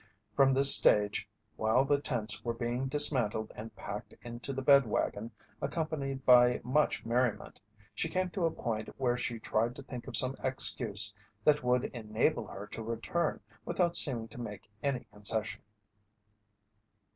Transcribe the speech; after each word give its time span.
From 0.35 0.51
this 0.55 0.73
stage, 0.73 1.29
while 1.57 1.85
the 1.85 2.01
tents 2.01 2.43
were 2.43 2.55
being 2.55 2.87
dismantled 2.87 3.51
and 3.55 3.75
packed 3.75 4.15
into 4.23 4.51
the 4.51 4.63
bed 4.63 4.87
wagon 4.87 5.29
accompanied 5.61 6.25
by 6.25 6.59
much 6.63 7.05
merriment, 7.05 7.59
she 7.93 8.09
came 8.09 8.31
to 8.31 8.47
a 8.47 8.49
point 8.49 8.89
where 8.99 9.15
she 9.15 9.37
tried 9.37 9.75
to 9.75 9.83
think 9.83 10.07
of 10.07 10.17
some 10.17 10.35
excuse 10.43 11.13
that 11.43 11.63
would 11.63 11.85
enable 11.93 12.47
her 12.47 12.65
to 12.65 12.81
return 12.81 13.41
without 13.63 13.95
seeming 13.95 14.27
to 14.29 14.41
make 14.41 14.71
any 14.81 15.01
concession. 15.13 15.61